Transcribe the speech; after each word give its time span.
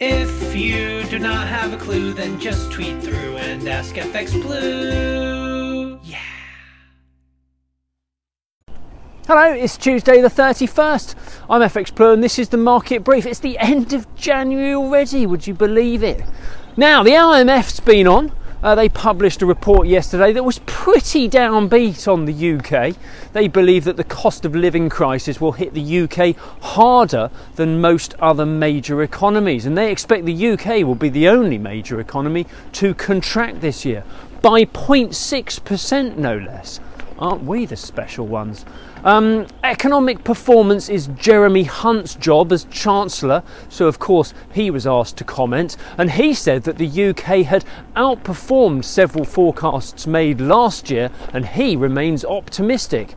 If 0.00 0.54
you 0.54 1.02
do 1.10 1.18
not 1.18 1.48
have 1.48 1.72
a 1.72 1.76
clue, 1.76 2.12
then 2.12 2.38
just 2.38 2.70
tweet 2.70 3.02
through 3.02 3.36
and 3.38 3.66
ask 3.68 3.96
FX 3.96 4.30
Blue. 4.40 5.98
Yeah. 6.04 6.20
Hello, 9.26 9.52
it's 9.52 9.76
Tuesday 9.76 10.20
the 10.20 10.28
31st. 10.28 11.16
I'm 11.50 11.62
FX 11.62 11.92
Blue 11.92 12.12
and 12.12 12.22
this 12.22 12.38
is 12.38 12.50
the 12.50 12.56
market 12.56 13.02
brief. 13.02 13.26
It's 13.26 13.40
the 13.40 13.58
end 13.58 13.92
of 13.92 14.14
January 14.14 14.72
already, 14.72 15.26
would 15.26 15.48
you 15.48 15.54
believe 15.54 16.04
it? 16.04 16.22
Now, 16.76 17.02
the 17.02 17.10
IMF's 17.10 17.80
been 17.80 18.06
on. 18.06 18.30
Uh, 18.68 18.74
they 18.74 18.90
published 18.90 19.40
a 19.40 19.46
report 19.46 19.88
yesterday 19.88 20.30
that 20.30 20.44
was 20.44 20.58
pretty 20.66 21.26
downbeat 21.26 22.06
on 22.06 22.26
the 22.26 22.58
UK. 22.58 22.94
They 23.32 23.48
believe 23.48 23.84
that 23.84 23.96
the 23.96 24.04
cost 24.04 24.44
of 24.44 24.54
living 24.54 24.90
crisis 24.90 25.40
will 25.40 25.52
hit 25.52 25.72
the 25.72 26.00
UK 26.00 26.36
harder 26.62 27.30
than 27.56 27.80
most 27.80 28.12
other 28.18 28.44
major 28.44 29.02
economies, 29.02 29.64
and 29.64 29.78
they 29.78 29.90
expect 29.90 30.26
the 30.26 30.48
UK 30.50 30.84
will 30.84 30.94
be 30.94 31.08
the 31.08 31.28
only 31.28 31.56
major 31.56 31.98
economy 31.98 32.46
to 32.72 32.92
contract 32.92 33.62
this 33.62 33.86
year 33.86 34.04
by 34.42 34.66
0.6%, 34.66 36.18
no 36.18 36.36
less. 36.36 36.78
Aren't 37.18 37.42
we 37.42 37.66
the 37.66 37.76
special 37.76 38.28
ones? 38.28 38.64
Um, 39.02 39.48
economic 39.64 40.22
performance 40.22 40.88
is 40.88 41.08
Jeremy 41.16 41.64
Hunt's 41.64 42.14
job 42.14 42.52
as 42.52 42.64
Chancellor, 42.66 43.42
so 43.68 43.88
of 43.88 43.98
course 43.98 44.34
he 44.52 44.70
was 44.70 44.86
asked 44.86 45.16
to 45.16 45.24
comment, 45.24 45.76
and 45.96 46.12
he 46.12 46.32
said 46.32 46.62
that 46.62 46.78
the 46.78 47.08
UK 47.08 47.44
had 47.44 47.64
outperformed 47.96 48.84
several 48.84 49.24
forecasts 49.24 50.06
made 50.06 50.40
last 50.40 50.90
year, 50.90 51.10
and 51.32 51.44
he 51.44 51.74
remains 51.74 52.24
optimistic. 52.24 53.16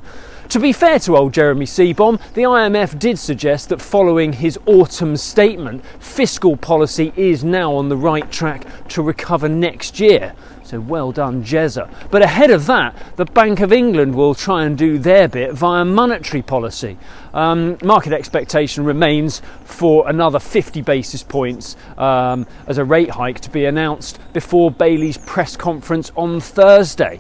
To 0.50 0.60
be 0.60 0.74
fair 0.74 1.00
to 1.00 1.16
old 1.16 1.34
Jeremy 1.34 1.66
Seebohm, 1.66 2.20
the 2.34 2.42
IMF 2.42 3.00
did 3.00 3.18
suggest 3.18 3.70
that 3.70 3.82
following 3.82 4.34
his 4.34 4.60
autumn 4.66 5.16
statement, 5.16 5.86
fiscal 6.00 6.58
policy 6.58 7.14
is 7.16 7.44
now 7.44 7.74
on 7.74 7.88
the 7.88 7.96
right 7.96 8.30
track 8.30 8.66
to 8.90 9.02
recover 9.02 9.48
next 9.48 10.00
year. 10.00 10.34
So 10.72 10.80
well 10.80 11.12
done, 11.12 11.44
Jezza. 11.44 11.94
But 12.12 12.22
ahead 12.22 12.50
of 12.50 12.66
that, 12.68 12.96
the 13.18 13.26
Bank 13.26 13.60
of 13.60 13.74
England 13.74 14.16
will 14.16 14.34
try 14.34 14.64
and 14.64 14.78
do 14.78 14.98
their 14.98 15.28
bit 15.28 15.52
via 15.52 15.84
monetary 15.84 16.42
policy. 16.42 16.98
Um, 17.34 17.78
market 17.84 18.14
expectation 18.14 18.86
remains 18.86 19.42
for 19.66 20.08
another 20.08 20.40
50 20.40 20.82
basis 20.84 21.24
points 21.24 21.76
um, 21.98 22.48
as 22.68 22.78
a 22.78 22.86
rate 22.86 23.10
hike 23.10 23.42
to 23.42 23.50
be 23.50 23.66
announced 23.66 24.18
before 24.32 24.72
Bailey's 24.72 25.18
press 25.18 25.58
conference 25.58 26.10
on 26.16 26.40
Thursday. 26.40 27.20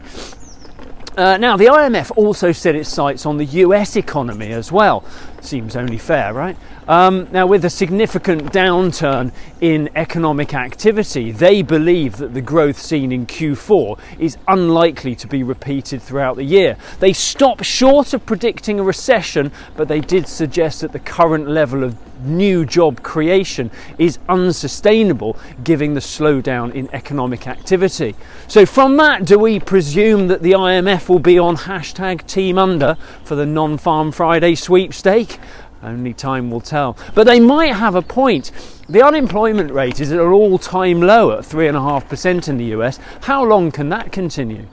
Uh, 1.17 1.35
now, 1.35 1.57
the 1.57 1.65
IMF 1.65 2.09
also 2.15 2.53
set 2.53 2.73
its 2.73 2.87
sights 2.87 3.25
on 3.25 3.35
the 3.35 3.43
US 3.43 3.97
economy 3.97 4.53
as 4.53 4.71
well. 4.71 5.03
Seems 5.41 5.75
only 5.75 5.97
fair, 5.97 6.33
right? 6.33 6.55
Um, 6.87 7.27
now, 7.31 7.47
with 7.47 7.65
a 7.65 7.69
significant 7.69 8.53
downturn 8.53 9.31
in 9.59 9.89
economic 9.95 10.53
activity, 10.53 11.31
they 11.31 11.61
believe 11.61 12.17
that 12.17 12.33
the 12.33 12.41
growth 12.41 12.79
seen 12.79 13.11
in 13.11 13.25
Q4 13.25 13.99
is 14.19 14.37
unlikely 14.47 15.15
to 15.15 15.27
be 15.27 15.41
repeated 15.41 16.01
throughout 16.01 16.35
the 16.35 16.43
year. 16.43 16.77
They 16.99 17.13
stop 17.13 17.63
short 17.63 18.13
of 18.13 18.25
predicting 18.25 18.79
a 18.79 18.83
recession, 18.83 19.51
but 19.75 19.87
they 19.87 19.99
did 19.99 20.27
suggest 20.27 20.81
that 20.81 20.91
the 20.91 20.99
current 20.99 21.47
level 21.47 21.83
of 21.83 21.95
new 22.23 22.65
job 22.65 23.01
creation 23.03 23.71
is 23.97 24.19
unsustainable 24.29 25.37
given 25.63 25.93
the 25.93 25.99
slowdown 25.99 26.73
in 26.73 26.89
economic 26.93 27.47
activity. 27.47 28.15
So, 28.47 28.65
from 28.65 28.97
that, 28.97 29.25
do 29.25 29.39
we 29.39 29.59
presume 29.59 30.27
that 30.27 30.41
the 30.41 30.51
IMF 30.51 31.09
will 31.09 31.19
be 31.19 31.39
on 31.39 31.57
hashtag 31.57 32.27
Team 32.27 32.57
Under 32.57 32.95
for 33.23 33.35
the 33.35 33.45
non 33.45 33.77
farm 33.77 34.11
Friday 34.11 34.55
sweepstake? 34.55 35.30
Only 35.83 36.13
time 36.13 36.51
will 36.51 36.61
tell. 36.61 36.97
But 37.15 37.25
they 37.25 37.39
might 37.39 37.73
have 37.73 37.95
a 37.95 38.01
point. 38.01 38.51
The 38.91 39.01
unemployment 39.01 39.71
rate 39.71 40.01
is 40.01 40.11
at 40.11 40.19
an 40.19 40.27
all 40.27 40.57
time 40.57 41.01
low 41.01 41.31
at 41.31 41.45
3.5% 41.45 42.49
in 42.49 42.57
the 42.57 42.65
US. 42.75 42.99
How 43.21 43.41
long 43.41 43.71
can 43.71 43.87
that 43.87 44.11
continue? 44.11 44.65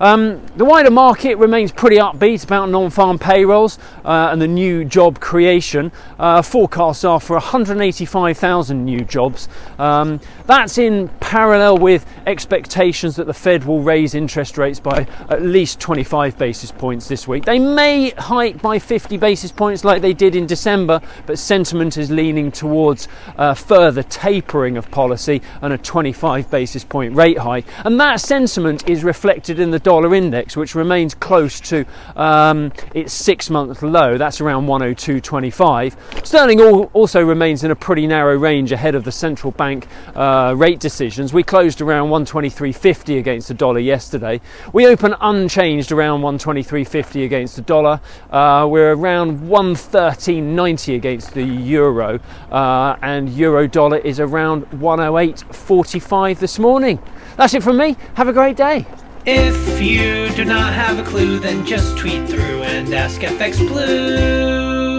Um, 0.00 0.44
the 0.56 0.64
wider 0.64 0.90
market 0.90 1.36
remains 1.38 1.72
pretty 1.72 1.96
upbeat 1.96 2.44
about 2.44 2.68
non 2.68 2.90
farm 2.90 3.18
payrolls 3.18 3.78
uh, 4.04 4.28
and 4.30 4.40
the 4.40 4.46
new 4.46 4.84
job 4.84 5.18
creation. 5.18 5.90
Uh, 6.18 6.42
forecasts 6.42 7.04
are 7.04 7.18
for 7.18 7.34
185,000 7.34 8.84
new 8.84 9.00
jobs. 9.00 9.48
Um, 9.78 10.20
that's 10.46 10.78
in 10.78 11.08
parallel 11.20 11.78
with 11.78 12.06
expectations 12.26 13.16
that 13.16 13.26
the 13.26 13.34
Fed 13.34 13.64
will 13.64 13.82
raise 13.82 14.14
interest 14.14 14.58
rates 14.58 14.78
by 14.78 15.06
at 15.28 15.42
least 15.42 15.80
25 15.80 16.38
basis 16.38 16.70
points 16.70 17.08
this 17.08 17.26
week. 17.26 17.44
They 17.44 17.58
may 17.58 18.10
hike 18.10 18.62
by 18.62 18.78
50 18.78 19.16
basis 19.16 19.50
points 19.50 19.84
like 19.84 20.02
they 20.02 20.12
did 20.12 20.36
in 20.36 20.46
December, 20.46 21.00
but 21.26 21.38
sentiment 21.38 21.96
is 21.96 22.10
leaning 22.10 22.52
towards 22.52 23.08
uh, 23.36 23.54
further 23.66 24.02
tapering 24.02 24.76
of 24.76 24.90
policy 24.90 25.40
and 25.62 25.72
a 25.72 25.78
25 25.78 26.50
basis 26.50 26.84
point 26.84 27.14
rate 27.14 27.38
hike. 27.38 27.64
And 27.84 27.98
that 28.00 28.20
sentiment 28.20 28.88
is 28.88 29.04
reflected 29.04 29.58
in 29.58 29.70
the 29.70 29.78
dollar 29.78 30.14
index, 30.14 30.56
which 30.56 30.74
remains 30.74 31.14
close 31.14 31.60
to 31.60 31.84
um, 32.16 32.72
its 32.94 33.12
six 33.12 33.50
month 33.50 33.82
low. 33.82 34.18
That's 34.18 34.40
around 34.40 34.66
102.25. 34.66 36.26
Sterling 36.26 36.60
also 36.60 37.24
remains 37.24 37.64
in 37.64 37.70
a 37.70 37.76
pretty 37.76 38.06
narrow 38.06 38.36
range 38.36 38.72
ahead 38.72 38.94
of 38.94 39.04
the 39.04 39.12
central 39.12 39.50
bank 39.52 39.86
uh, 40.14 40.54
rate 40.56 40.80
decisions. 40.80 41.32
We 41.32 41.42
closed 41.42 41.80
around 41.80 42.10
123.50 42.10 43.18
against 43.18 43.48
the 43.48 43.54
dollar 43.54 43.80
yesterday. 43.80 44.40
We 44.72 44.86
open 44.86 45.14
unchanged 45.20 45.92
around 45.92 46.22
123.50 46.22 47.24
against 47.24 47.56
the 47.56 47.62
dollar. 47.62 48.00
Uh, 48.30 48.66
we're 48.70 48.92
around 48.92 49.40
113.90 49.40 50.96
against 50.96 51.34
the 51.34 51.44
euro, 51.44 52.20
uh, 52.50 52.96
and 53.02 53.28
euro 53.44 53.66
dollar 53.66 53.98
is 53.98 54.20
around 54.20 54.64
108.45 54.70 56.38
this 56.38 56.58
morning. 56.58 56.98
That's 57.36 57.52
it 57.52 57.62
from 57.62 57.76
me. 57.76 57.94
Have 58.14 58.26
a 58.26 58.32
great 58.32 58.56
day. 58.56 58.86
If 59.26 59.82
you 59.82 60.30
do 60.34 60.46
not 60.46 60.72
have 60.72 60.98
a 60.98 61.02
clue, 61.02 61.38
then 61.38 61.66
just 61.66 61.98
tweet 61.98 62.26
through 62.26 62.62
and 62.62 62.92
ask 62.94 63.20
FX 63.20 63.58
Blue. 63.68 64.93